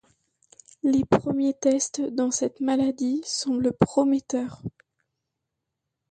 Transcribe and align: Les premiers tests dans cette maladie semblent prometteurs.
Les 0.81 1.05
premiers 1.05 1.53
tests 1.53 2.01
dans 2.01 2.31
cette 2.31 2.59
maladie 2.59 3.21
semblent 3.23 3.71
prometteurs. 3.71 4.63